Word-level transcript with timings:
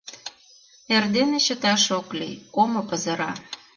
Эрдене 0.95 1.39
чыташ 1.45 1.83
ок 1.99 2.07
лий— 2.19 2.41
омо 2.61 2.81
пызыра. 2.89 3.31